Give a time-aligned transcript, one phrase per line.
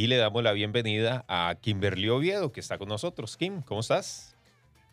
[0.00, 3.36] y le damos la bienvenida a Kimberly Oviedo, que está con nosotros.
[3.36, 4.34] Kim, ¿cómo estás?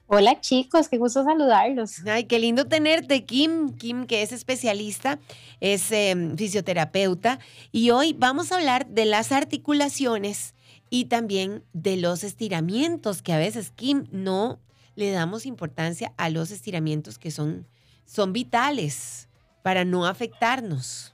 [0.08, 2.06] Hola chicos, qué gusto saludarlos.
[2.06, 3.72] Ay, qué lindo tenerte, Kim.
[3.78, 5.18] Kim, que es especialista,
[5.62, 7.40] es em, fisioterapeuta.
[7.72, 10.54] Y hoy vamos a hablar de las articulaciones
[10.90, 14.60] y también de los estiramientos, que a veces, Kim, no
[14.96, 17.66] le damos importancia a los estiramientos que son,
[18.04, 19.30] son vitales
[19.64, 21.14] para no afectarnos.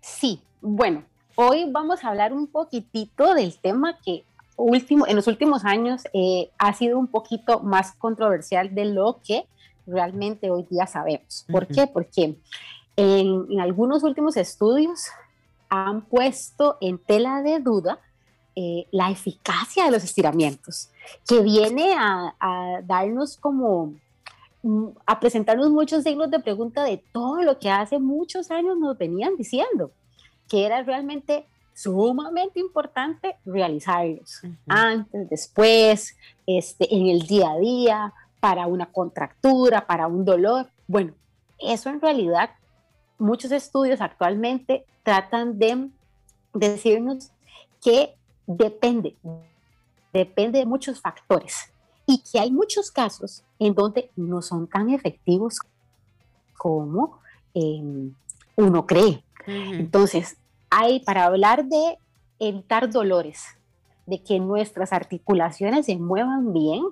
[0.00, 1.04] Sí, bueno,
[1.36, 4.24] hoy vamos a hablar un poquitito del tema que
[4.56, 9.46] último, en los últimos años eh, ha sido un poquito más controversial de lo que
[9.86, 11.46] realmente hoy día sabemos.
[11.50, 11.86] ¿Por qué?
[11.86, 12.36] Porque
[12.96, 15.04] en, algunos últimos estudios
[15.68, 18.00] han puesto en tela de duda
[18.56, 20.88] eh, la eficacia de los estiramientos,
[21.28, 23.94] que viene a, a darnos como
[24.62, 28.96] mm, a presentarnos muchos signos de pregunta de todo lo que hace muchos años nos
[28.96, 29.90] venían diciendo,
[30.48, 36.16] que era realmente sumamente importante realizarlos antes, después,
[36.46, 40.68] este, en el día a día, para una contractura, para un dolor.
[40.86, 41.12] Bueno,
[41.58, 42.50] eso en realidad
[43.18, 45.90] muchos estudios actualmente tratan de
[46.54, 47.30] decirnos
[47.82, 49.16] que depende,
[50.12, 51.70] depende de muchos factores
[52.06, 55.58] y que hay muchos casos en donde no son tan efectivos
[56.56, 57.18] como
[57.54, 58.14] em,
[58.56, 59.22] uno cree.
[59.46, 60.36] Entonces,
[60.70, 61.98] hay para hablar de
[62.38, 63.44] evitar dolores,
[64.06, 66.82] de que nuestras articulaciones se muevan bien,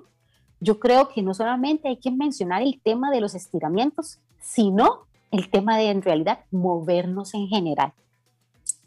[0.59, 5.49] yo creo que no solamente hay que mencionar el tema de los estiramientos, sino el
[5.49, 7.93] tema de en realidad movernos en general.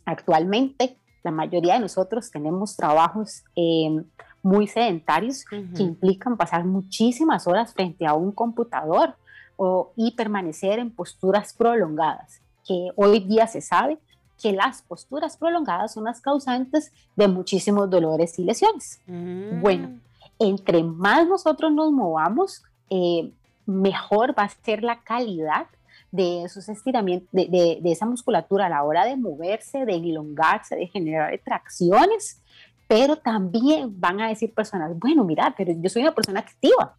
[0.04, 4.04] Actualmente, la mayoría de nosotros tenemos trabajos em,
[4.42, 9.16] muy sedentarios que implican pasar muchísimas horas frente a un computador
[9.56, 13.98] o, y permanecer en posturas prolongadas, que hoy día se sabe
[14.40, 19.00] que las posturas prolongadas son las causantes de muchísimos dolores y lesiones.
[19.06, 19.60] Mm.
[19.60, 19.98] Bueno,
[20.38, 23.32] entre más nosotros nos movamos, eh,
[23.66, 25.66] mejor va a ser la calidad
[26.10, 31.38] de esos estiramientos, de, esa musculatura a la hora de moverse, de elongarse, de generar
[31.44, 32.40] tracciones,
[32.86, 36.94] pero también van a decir personas, bueno, mira, pero yo soy una persona activa,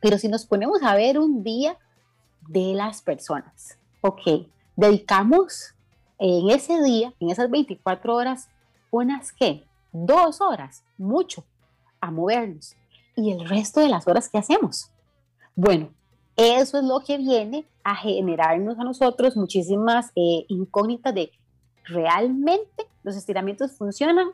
[0.00, 1.76] pero si nos ponemos a ver un día
[2.48, 5.74] de las personas, ok, dedicamos
[6.18, 8.48] en ese día, en esas 24 horas,
[8.92, 11.44] unas que dos horas, mucho,
[12.00, 12.76] a movernos.
[13.16, 14.90] Y el resto de las horas que hacemos.
[15.56, 15.90] Bueno,
[16.36, 21.32] eso es lo que viene a generarnos a nosotros muchísimas eh, incógnitas de
[21.84, 24.28] realmente los estiramientos funcionan.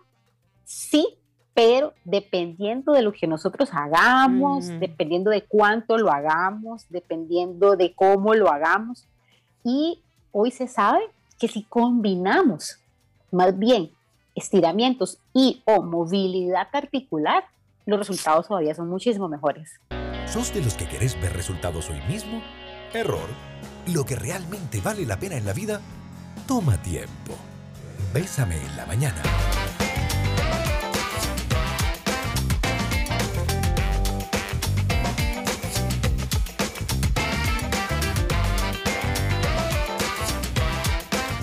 [0.65, 1.17] Sí,
[1.55, 8.35] pero dependiendo de lo que nosotros hagamos, dependiendo de cuánto lo hagamos, dependiendo de cómo
[8.35, 9.09] lo hagamos.
[9.63, 10.03] Y
[10.35, 11.01] hoy se sabe
[11.39, 12.79] que si combinamos
[13.31, 13.91] más bien
[14.35, 17.45] estiramientos y o movilidad articular,
[17.87, 19.81] los resultados todavía son muchísimo mejores.
[20.27, 22.43] ¿Sos de los que querés ver resultados hoy mismo?
[22.93, 23.29] Error.
[23.93, 25.81] Lo que realmente vale la pena en la vida
[26.47, 27.35] toma tiempo.
[28.13, 29.23] Bésame en la mañana.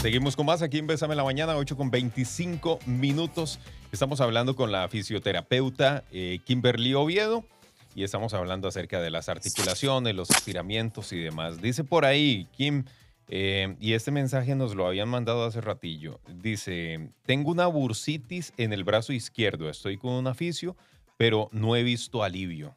[0.02, 3.60] Seguimos con más aquí en la Mañana, 8 con 25 minutos.
[3.92, 7.46] Estamos hablando con la fisioterapeuta eh, Kimberly Oviedo
[7.94, 11.62] y estamos hablando acerca de las articulaciones, los estiramientos y demás.
[11.62, 12.86] Dice por ahí, Kim,
[13.28, 16.20] eh, y este mensaje nos lo habían mandado hace ratillo.
[16.42, 20.76] Dice, tengo una bursitis en el brazo izquierdo, estoy con un aficio,
[21.16, 22.74] pero no he visto alivio.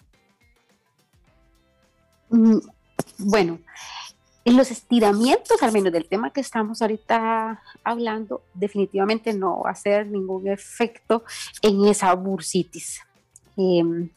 [2.28, 2.58] Mm,
[3.16, 3.60] bueno,
[4.44, 9.72] en los estiramientos, al menos del tema que estamos ahorita hablando, definitivamente no va a
[9.72, 11.24] hacer ningún efecto
[11.62, 13.00] en esa bursitis.
[13.56, 14.10] Em,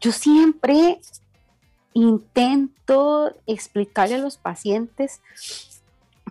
[0.00, 1.00] yo siempre
[1.94, 5.20] intento explicarle a los pacientes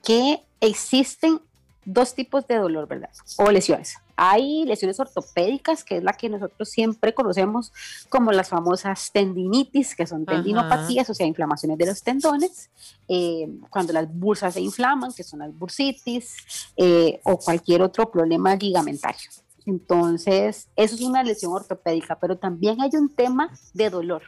[0.03, 1.41] que existen
[1.85, 3.09] dos tipos de dolor, ¿verdad?
[3.37, 3.97] O lesiones.
[4.21, 7.71] Hay lesiones ortopédicas, que es la que nosotros siempre conocemos
[8.09, 12.69] como las famosas tendinitis, que son tendinopatías, o sea, inflamaciones de los tendones,
[13.07, 16.35] eh, cuando las bursas se inflaman, que son las bursitis,
[16.75, 19.29] eh, o cualquier otro problema ligamentario.
[19.65, 24.23] Entonces, eso es una lesión ortopédica, pero también hay un tema de dolor.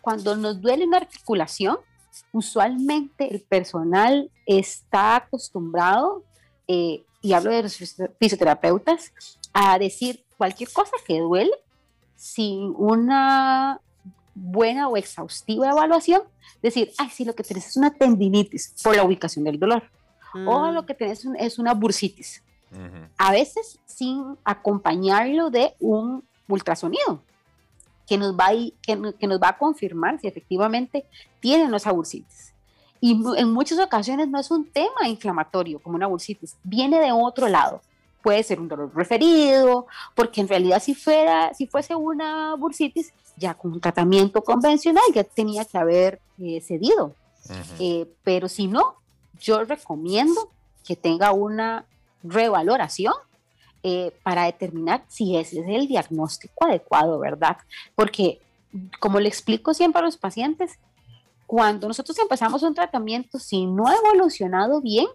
[0.00, 1.76] Cuando nos duele una articulación,
[2.32, 6.24] usualmente el personal está acostumbrado
[6.66, 7.76] eh, y hablo de los
[8.18, 9.12] fisioterapeutas,
[9.52, 11.52] a decir cualquier cosa que duele
[12.16, 13.80] sin una
[14.34, 16.22] buena o exhaustiva evaluación,
[16.62, 19.82] decir, ay, sí, lo que tenés es una tendinitis por la ubicación del dolor,
[20.46, 20.74] o mm.
[20.74, 22.42] lo que tenés es una bursitis.
[23.16, 27.22] A veces sin acompañarlo de un ultrasonido
[28.06, 31.06] que nos va a, que, que nos va a confirmar si efectivamente
[31.40, 32.52] tienen esa bursitis.
[33.00, 37.48] Y en muchas ocasiones no es un tema inflamatorio como una bursitis, viene de otro
[37.48, 37.80] lado.
[38.22, 43.54] Puede ser un dolor referido, porque en realidad si, fuera, si fuese una bursitis, ya
[43.54, 47.14] con un tratamiento convencional ya tenía que haber eh, cedido.
[47.78, 48.96] Eh, pero si no,
[49.40, 50.50] yo recomiendo
[50.84, 51.86] que tenga una
[52.22, 53.14] revaloración
[53.82, 57.58] eh, para determinar si ese es el diagnóstico adecuado, ¿verdad?
[57.94, 58.40] Porque,
[58.98, 60.78] como le explico siempre a los pacientes,
[61.48, 65.06] cuando nosotros empezamos un tratamiento, si no ha evolucionado bien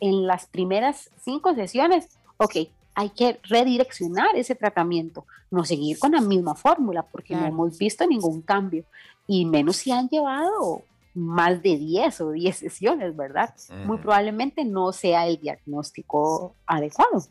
[0.00, 2.56] en las primeras cinco sesiones, ok,
[2.94, 8.06] hay que redireccionar ese tratamiento, no seguir con la misma fórmula, porque no hemos visto
[8.06, 8.86] ningún cambio,
[9.26, 13.54] y menos si han llevado más de 10 o 10 sesiones, ¿verdad?
[13.84, 17.26] Muy probablemente no sea el diagnóstico adecuado.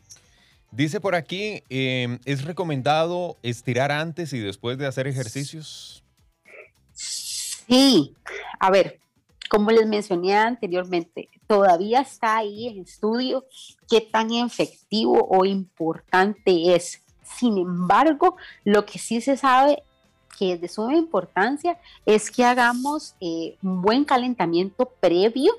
[0.70, 6.04] Dice por aquí, em, ¿es recomendado estirar antes y después de hacer ejercicios?
[7.68, 8.14] Sí,
[8.58, 8.98] a ver,
[9.50, 13.44] como les mencioné anteriormente, todavía está ahí en estudio
[13.88, 17.02] qué tan efectivo o importante es.
[17.22, 19.82] Sin embargo, lo que sí se sabe
[20.38, 25.52] que es de suma importancia es que hagamos eh, un buen calentamiento previo.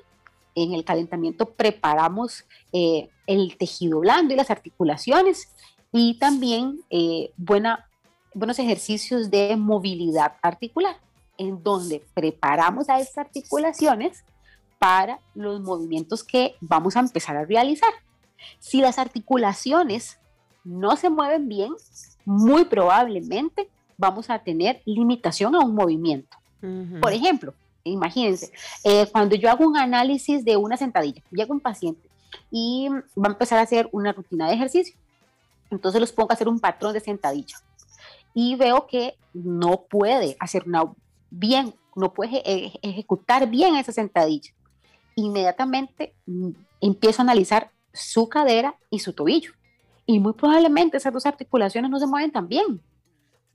[0.54, 5.48] En el calentamiento preparamos eh, el tejido blando y las articulaciones
[5.92, 10.96] y también eh, buenos ejercicios de movilidad articular,
[11.40, 14.24] en donde preparamos a estas articulaciones
[14.78, 17.88] para los movimientos que vamos a empezar a realizar.
[18.58, 20.18] Si las articulaciones
[20.64, 21.72] no se mueven bien,
[22.26, 26.36] muy probablemente vamos a tener limitación a un movimiento.
[27.00, 27.54] Por ejemplo,
[27.84, 28.52] imagínense,
[28.84, 32.06] eh, cuando yo hago un análisis de una sentadilla, llega un paciente
[32.50, 34.94] y va a empezar a hacer una rutina de ejercicio.
[35.70, 37.56] Entonces los pongo a hacer un patrón de sentadilla
[38.34, 40.84] y veo que no puede hacer una
[41.30, 42.42] bien, no puede
[42.82, 44.52] ejecutar bien esa sentadilla.
[45.16, 46.50] Inmediatamente mm,
[46.80, 49.52] empiezo a analizar su cadera y su tobillo.
[50.06, 52.80] Y muy probablemente esas dos articulaciones no se mueven tan bien.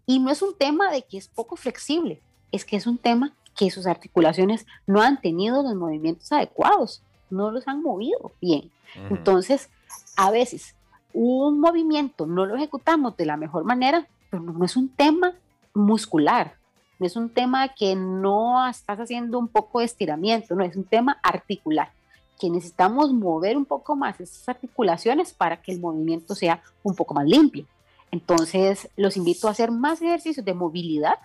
[0.05, 3.33] Y no es un tema de que es poco flexible, es que es un tema
[3.55, 8.71] que sus articulaciones no han tenido los movimientos adecuados no los han movido bien.
[9.09, 9.69] Entonces,
[10.15, 10.75] a veces
[11.13, 15.33] un movimiento no lo ejecutamos de la mejor manera, pero no es un tema
[15.73, 16.55] muscular,
[16.99, 20.83] no es un tema que no estás haciendo un poco de estiramiento, no es un
[20.83, 21.91] tema articular,
[22.39, 27.13] que necesitamos mover un poco más esas articulaciones para que el movimiento sea un poco
[27.13, 27.65] más limpio.
[28.11, 31.15] Entonces, los invito a hacer más ejercicios de movilidad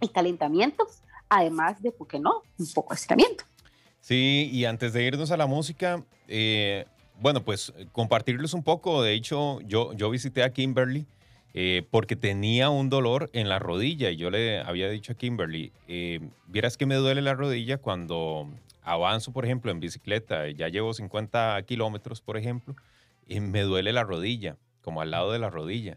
[0.00, 0.86] y calentamiento,
[1.28, 3.44] además de, ¿por qué no?, un poco de estiramiento.
[4.00, 6.86] Sí, y antes de irnos a la música, eh,
[7.20, 9.02] bueno, pues compartirles un poco.
[9.02, 11.06] De hecho, yo, yo visité a Kimberly
[11.54, 15.72] eh, porque tenía un dolor en la rodilla y yo le había dicho a Kimberly,
[15.88, 18.48] eh, vieras que me duele la rodilla cuando
[18.82, 22.74] avanzo, por ejemplo, en bicicleta, ya llevo 50 kilómetros, por ejemplo,
[23.26, 25.96] y me duele la rodilla, como al lado de la rodilla.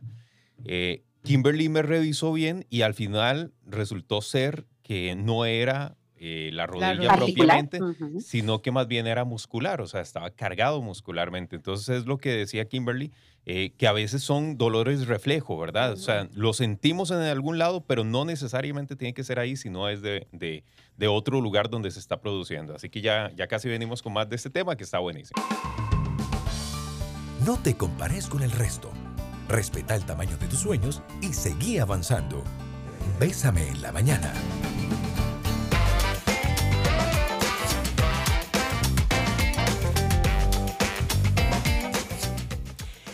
[1.23, 7.15] Kimberly me revisó bien y al final resultó ser que no era eh, la rodilla
[7.15, 7.79] propiamente,
[8.19, 11.55] sino que más bien era muscular, o sea, estaba cargado muscularmente.
[11.55, 13.11] Entonces es lo que decía Kimberly,
[13.45, 15.91] eh, que a veces son dolores reflejo, ¿verdad?
[15.91, 19.89] O sea, lo sentimos en algún lado, pero no necesariamente tiene que ser ahí, sino
[19.89, 22.73] es de, de, otro lugar donde se está produciendo.
[22.73, 25.43] Así que ya, ya casi venimos con más de este tema que está buenísimo.
[27.45, 28.89] No te compares con el resto.
[29.49, 32.41] Respeta el tamaño de tus sueños y seguí avanzando.
[33.19, 34.33] Bésame en la mañana.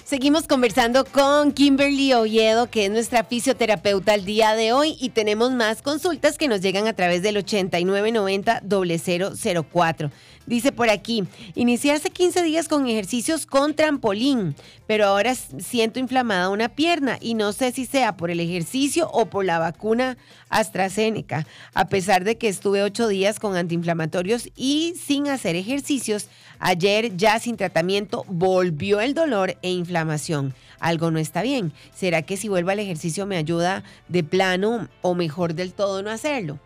[0.09, 5.51] Seguimos conversando con Kimberly Oviedo, que es nuestra fisioterapeuta el día de hoy, y tenemos
[5.51, 10.09] más consultas que nos llegan a través del 8990-004.
[10.49, 14.55] Dice por aquí, inicié hace 15 días con ejercicios con trampolín,
[14.87, 19.27] pero ahora siento inflamada una pierna y no sé si sea por el ejercicio o
[19.27, 20.17] por la vacuna
[20.49, 21.45] AstraZeneca.
[21.75, 27.39] A pesar de que estuve 8 días con antiinflamatorios y sin hacer ejercicios, ayer ya
[27.39, 30.55] sin tratamiento volvió el dolor e inflamación.
[30.79, 31.73] Algo no está bien.
[31.93, 36.09] ¿Será que si vuelvo al ejercicio me ayuda de plano o mejor del todo no
[36.09, 36.57] hacerlo?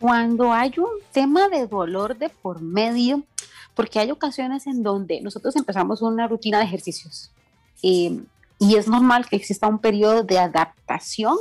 [0.00, 3.24] Cuando hay un tema de dolor de por medio,
[3.74, 7.30] porque hay ocasiones en donde nosotros empezamos una rutina de ejercicios
[7.82, 8.20] eh,
[8.58, 11.36] y es normal que exista un periodo de adaptación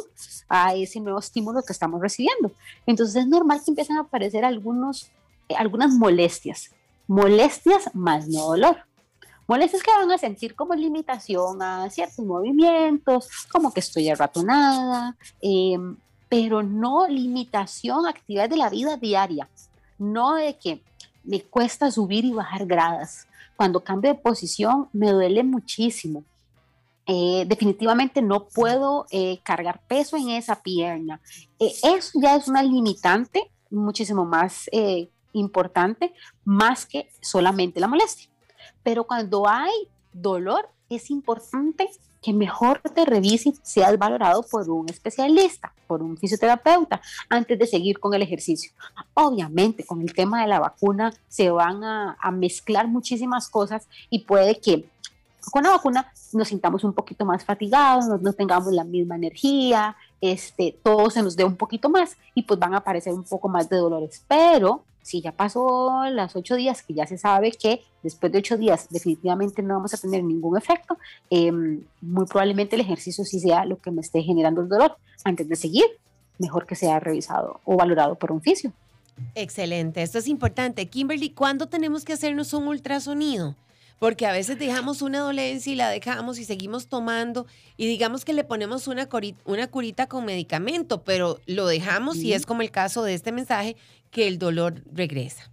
[0.49, 2.51] a ese nuevo estímulo que estamos recibiendo.
[2.85, 5.09] Entonces es normal que empiecen a aparecer algunos,
[5.49, 6.71] eh, algunas molestias,
[7.07, 8.77] molestias más no dolor.
[9.47, 15.95] Molestias que van a sentir como limitación a ciertos movimientos, como que estoy arratonada, em,
[16.29, 19.47] pero no limitación a actividades de la vida diaria.
[19.97, 20.81] No de que
[21.23, 23.27] me cuesta subir y bajar gradas.
[23.55, 26.23] Cuando cambio de posición me duele muchísimo.
[27.05, 31.21] Eh, definitivamente no puedo eh, cargar peso en esa pierna.
[31.57, 34.69] Eh, eso ya es una limitante muchísimo más
[35.33, 38.29] importante, más que solamente la molestia.
[38.83, 39.71] Pero cuando hay
[40.21, 41.89] dolor, es importante
[42.21, 47.67] que mejor te revise y seas valorado por un especialista, por un fisioterapeuta, antes de
[47.67, 48.71] seguir con el ejercicio.
[49.13, 54.19] Obviamente, con el tema de la vacuna se van a, a mezclar muchísimas cosas y
[54.19, 54.89] puede que
[55.51, 60.77] con la vacuna nos sintamos un poquito más fatigados, no, tengamos la misma energía, este,
[60.83, 63.69] todo se nos dé un poquito más y pues van a aparecer un poco más
[63.69, 64.23] de dolores.
[64.27, 68.57] Pero si ya pasó las ocho días, que ya se sabe que después de ocho
[68.57, 70.97] días definitivamente no vamos a tener ningún efecto,
[71.29, 74.97] em, muy probablemente el ejercicio sí sea lo que me esté generando el dolor.
[75.23, 75.85] Antes de seguir,
[76.39, 78.73] mejor que sea revisado o valorado por un fisio.
[79.33, 80.87] Excelente, esto es importante.
[80.87, 83.55] Kimberly, ¿cuándo tenemos que hacernos un ultrasonido?
[83.99, 87.47] porque a veces dejamos una dolencia y la dejamos y seguimos tomando
[87.77, 89.09] y digamos que le ponemos una,
[89.45, 93.75] una curita con medicamento, pero lo dejamos y es como el caso de este mensaje
[94.11, 95.49] que el dolor regresa.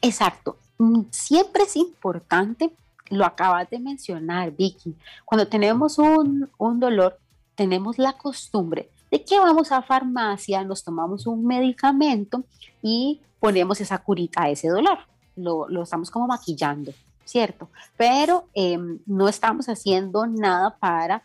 [0.00, 0.56] Exacto.
[0.78, 2.70] Mm, siempre es importante,
[3.10, 7.18] lo acabas de mencionar, Vicky, cuando tenemos un, un dolor,
[7.54, 12.44] tenemos la costumbre de que vamos a farmacia, nos tomamos un medicamento
[12.82, 14.98] y ponemos esa curita a ese dolor.
[15.36, 16.92] Lo, lo estamos como maquillando.
[17.28, 17.68] ¿cierto?
[17.98, 21.22] Pero em, no estamos haciendo nada para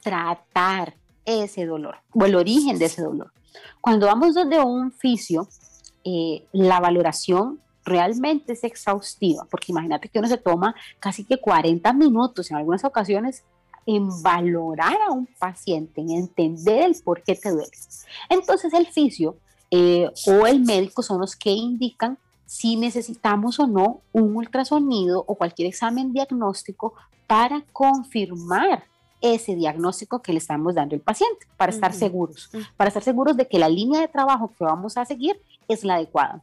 [0.00, 0.94] tratar
[1.24, 3.32] ese dolor o el origen de ese dolor.
[3.80, 5.48] Cuando vamos donde un fisio,
[6.04, 11.92] eh, la valoración realmente es exhaustiva, porque imagínate que uno se toma casi que 40
[11.92, 13.42] minutos en algunas ocasiones
[13.86, 17.70] en valorar a un paciente, en entender el por qué te duele.
[18.28, 19.36] Entonces el fisio
[19.70, 25.34] eh, o el médico son los que indican si necesitamos o no un ultrasonido o
[25.36, 26.94] cualquier examen diagnóstico
[27.26, 28.84] para confirmar
[29.20, 33.46] ese diagnóstico que le estamos dando al paciente, para estar seguros, para estar seguros de
[33.46, 36.42] que la línea de trabajo que vamos a seguir es la adecuada.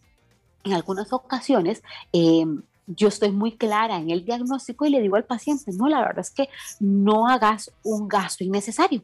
[0.64, 5.26] En algunas ocasiones, em, yo estoy muy clara en el diagnóstico y le digo al
[5.26, 9.02] paciente, no, la verdad es que no hagas un gasto innecesario.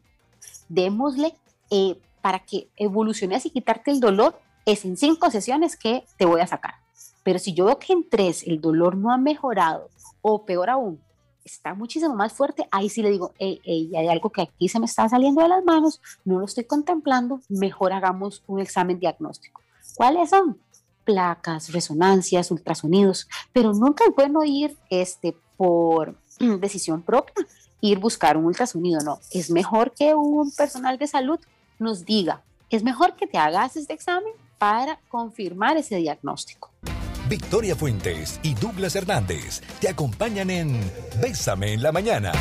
[0.70, 1.36] Démosle
[1.70, 6.39] eh, para que evoluciones y quitarte el dolor, es en cinco sesiones que te voy
[6.39, 6.75] a sacar.
[7.24, 9.89] Pero si yo veo que en tres el dolor no ha mejorado,
[10.22, 11.00] o peor aún,
[11.44, 15.08] está muchísimo más fuerte, ahí sí le digo, hay algo que aquí se me está
[15.10, 19.62] saliendo de las manos, no lo estoy contemplando, mejor hagamos un examen diagnóstico.
[19.96, 20.58] ¿Cuáles son?
[21.04, 27.46] Placas, resonancias, ultrasonidos, pero nunca es bueno ir este, por decisión propia,
[27.82, 29.20] ir buscar un ultrasonido, no.
[29.32, 31.40] Es mejor que un personal de salud
[31.80, 36.72] nos diga, es mejor que te hagas este examen para confirmar ese diagnóstico.
[37.34, 40.80] Victoria Fuentes y Douglas Hernández te acompañan en
[41.20, 42.32] Bésame en la mañana.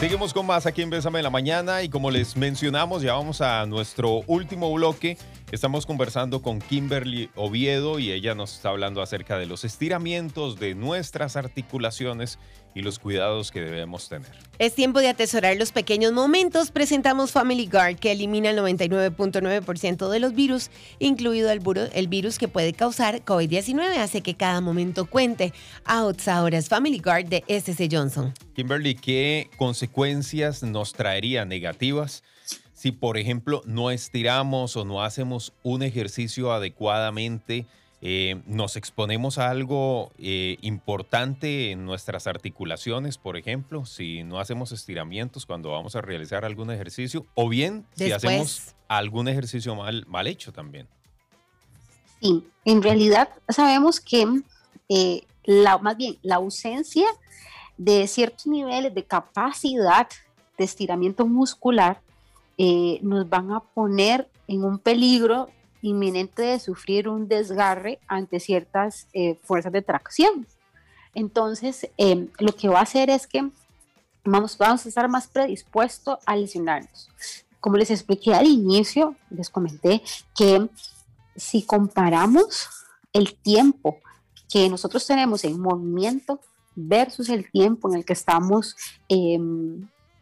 [0.00, 3.42] Seguimos con más aquí en Bésame en la mañana y como les mencionamos, ya vamos
[3.42, 5.18] a nuestro último bloque
[5.50, 10.74] Estamos conversando con Kimberly Oviedo y ella nos está hablando acerca de los estiramientos de
[10.74, 12.38] nuestras articulaciones
[12.74, 14.30] y los cuidados que debemos tener.
[14.58, 16.70] Es tiempo de atesorar los pequeños momentos.
[16.70, 21.62] Presentamos Family Guard, que elimina el 99.9% de los virus, incluido el,
[21.94, 23.96] el, virus que puede causar COVID-19.
[23.96, 25.54] Hace que cada momento cuente.
[25.86, 28.34] Outs ahora es Family Guard de SC Johnson.
[28.54, 32.22] Kimberly, ¿qué consecuencias nos traería negativas?
[32.78, 37.66] Si, por ejemplo, no estiramos o no hacemos un ejercicio adecuadamente,
[38.02, 44.70] eh, nos exponemos a algo eh, importante en nuestras articulaciones, por ejemplo, si no hacemos
[44.70, 50.28] estiramientos cuando vamos a realizar algún ejercicio, o bien si hacemos algún ejercicio mal, mal
[50.28, 50.86] hecho también.
[52.20, 54.24] Sí, en realidad sabemos que
[54.88, 57.06] eh, la, más bien la ausencia
[57.76, 60.06] de ciertos niveles de capacidad
[60.56, 62.02] de estiramiento muscular
[62.58, 65.48] eh, nos van a poner en un peligro
[65.80, 70.46] inminente de sufrir un desgarre ante ciertas eh, fuerzas de tracción.
[71.14, 73.48] Entonces, em, lo que va a hacer es que
[74.24, 77.08] vamos, vamos a estar más predispuestos a lesionarnos.
[77.60, 80.02] Como les expliqué al inicio, les comenté
[80.36, 80.68] que
[81.36, 82.68] si comparamos
[83.12, 83.98] el tiempo
[84.52, 86.40] que nosotros tenemos en movimiento
[86.74, 88.76] versus el tiempo en el que estamos
[89.08, 89.38] eh,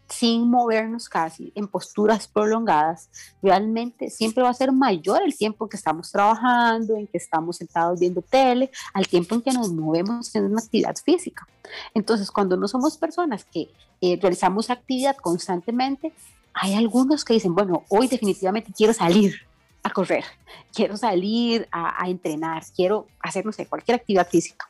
[0.09, 3.09] sin movernos casi, en posturas prolongadas,
[3.43, 7.99] realmente siempre va a ser mayor el tiempo que estamos trabajando, en que estamos sentados
[7.99, 11.47] viendo tele, al tiempo en que nos movemos en una actividad física.
[11.95, 13.69] Entonces, cuando no somos personas que
[14.01, 16.13] eh, realizamos actividad constantemente,
[16.55, 19.35] hay algunos que dicen, bueno, hoy definitivamente quiero salir
[19.83, 20.25] a correr,
[20.73, 24.69] quiero salir a, a entrenar, quiero hacer, no sé, cualquier actividad física.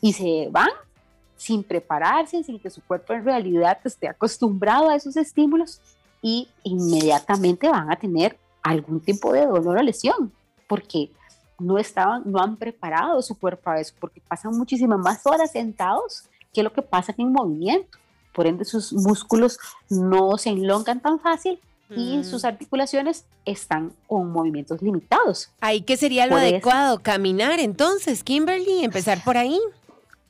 [0.00, 0.68] Y se van
[1.42, 5.80] sin prepararse, sin que su cuerpo en realidad esté acostumbrado a esos estímulos
[6.22, 10.32] y inmediatamente van a tener algún tipo de dolor o lesión,
[10.68, 11.10] porque
[11.58, 16.24] no estaban, no han preparado su cuerpo a eso, porque pasan muchísimas más horas sentados
[16.52, 17.98] que lo que pasa en movimiento.
[18.32, 19.58] Por ende, sus músculos
[19.90, 21.58] no se enlongan tan fácil
[21.90, 22.24] y Mm.
[22.24, 25.50] sus articulaciones están con movimientos limitados.
[25.60, 29.58] Ahí que sería lo Por eso- adecuado, caminar entonces, Kimberly, empezar por ahí.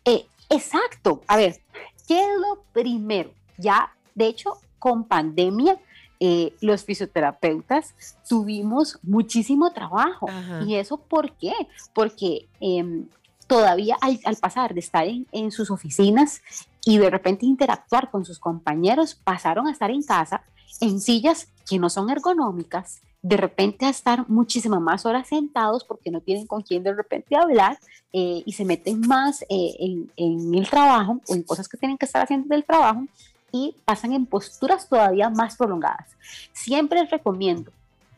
[0.05, 1.23] Eh, exacto.
[1.27, 1.61] A ver,
[2.07, 3.33] ¿qué es lo primero?
[3.59, 5.79] Ya, de hecho, con pandemia,
[6.21, 7.95] eh, los fisioterapeutas
[8.29, 10.29] tuvimos muchísimo trabajo.
[10.29, 10.63] Ajá.
[10.65, 11.53] ¿Y eso por qué?
[11.95, 13.09] Porque em,
[13.47, 16.43] todavía al, al pasar de estar en, en sus oficinas
[16.85, 20.43] y de repente interactuar con sus compañeros, pasaron a estar en casa
[20.81, 26.11] en sillas que no son ergonómicas, de repente a estar muchísimas más horas sentados porque
[26.11, 27.79] no tienen con quién de repente hablar
[28.13, 32.05] eh, y se meten más eh, en, el trabajo o en cosas que tienen que
[32.05, 33.07] estar haciendo del trabajo
[33.53, 36.09] y pasan en posturas todavía más prolongadas.
[36.53, 37.71] Siempre les recomiendo,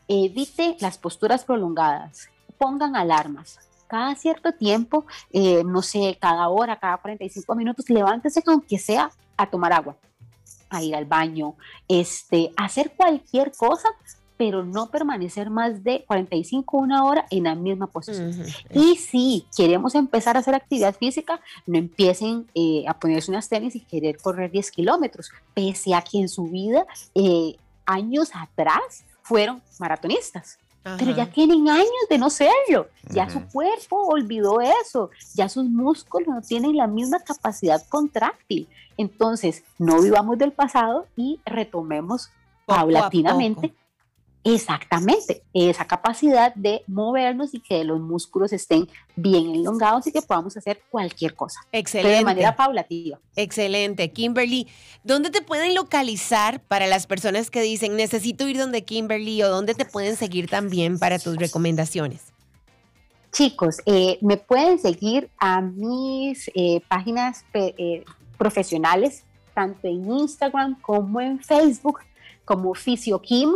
[0.07, 3.59] evite las posturas prolongadas, pongan alarmas.
[3.87, 9.47] Cada cierto tiempo, eh, no sé, cada hora, cada 45 minutos, levántese aunque sea a
[9.47, 9.95] tomar agua,
[10.69, 11.53] a ir al baño,
[11.87, 13.89] este, a hacer cualquier cosa,
[14.37, 18.29] pero no permanecer más de 45 una hora en la misma posición.
[18.29, 18.43] Ujú.
[18.73, 23.75] Y si queremos empezar a hacer actividad física, no empiecen eh, a ponerse unas tenis
[23.75, 29.61] y querer correr 10 kilómetros, pese a que en su vida, eh, años atrás, fueron
[29.79, 30.59] maratonistas.
[30.99, 31.31] Pero ya Ajá.
[31.31, 32.89] tienen años de no serlo.
[33.09, 35.09] Ya su cuerpo olvidó eso.
[35.33, 38.67] Ya sus músculos no tienen la misma capacidad contráctil.
[38.95, 42.29] Entonces, no vivamos del pasado y retomemos
[42.67, 43.73] Poco paulatinamente.
[44.47, 50.55] Exactamente, esa capacidad de movernos y que los músculos estén bien elongados y que podamos
[50.55, 52.25] hacer cualquier cosa, pero de Excelente.
[52.25, 53.17] manera paulativa.
[53.35, 54.11] Excelente.
[54.11, 54.67] Kimberly,
[55.03, 59.73] ¿dónde te pueden localizar para las personas que dicen necesito ir donde Kimberly o dónde
[59.73, 62.21] te pueden seguir también para tus recomendaciones?
[63.31, 68.05] Chicos, eh, me pueden seguir a mis eh, páginas eh,
[68.37, 69.23] profesionales,
[69.55, 72.01] tanto en Instagram como en Facebook,
[72.45, 73.49] como FisioKim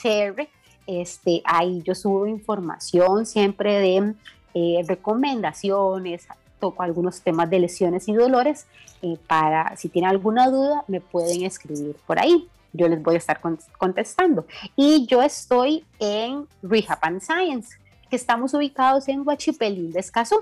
[0.00, 0.48] CR.
[0.86, 4.14] Este, ahí yo subo información siempre de
[4.54, 6.26] eh, recomendaciones,
[6.60, 8.66] toco algunos temas de lesiones y dolores.
[9.02, 12.48] eh, para si tienen alguna duda, me pueden escribir por ahí.
[12.72, 14.46] Yo les voy a estar con- contestando.
[14.74, 17.76] Y yo estoy en Rehab and Science,
[18.08, 20.36] que estamos ubicados en Huachipelín de Escazú.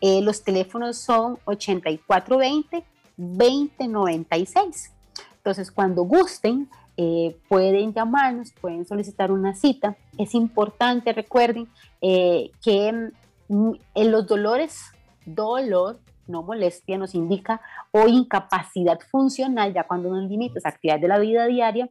[0.00, 1.38] Eh, los teléfonos son
[3.18, 4.90] 8420-2096.
[5.38, 9.96] Entonces, cuando gusten, eh, pueden llamarnos, pueden solicitar una cita.
[10.18, 11.68] Es importante, recuerden,
[12.00, 13.10] eh, que
[13.48, 14.80] mm, en los dolores,
[15.24, 17.60] dolor, no molestia, nos indica
[17.92, 21.90] o incapacidad funcional, ya cuando nos limitas actividades de la vida diaria,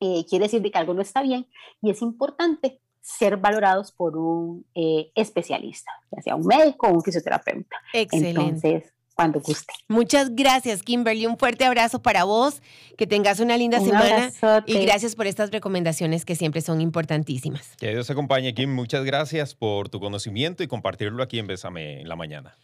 [0.00, 1.46] eh, quiere decir de que algo no está bien
[1.82, 7.02] y es importante ser valorados por un eh, especialista, ya sea un médico o un
[7.02, 7.76] fisioterapeuta.
[7.92, 8.40] Excelente.
[8.40, 9.74] Entonces, cuando guste.
[9.88, 11.26] Muchas gracias, Kimberly.
[11.26, 12.62] Un fuerte abrazo para vos.
[12.96, 14.14] Que tengas una linda Un semana.
[14.14, 14.70] abrazote.
[14.70, 17.74] Y gracias por estas recomendaciones que siempre son importantísimas.
[17.80, 18.72] Que Dios te acompañe, Kim.
[18.72, 22.54] Muchas gracias por tu conocimiento y compartirlo aquí en Bésame en la mañana.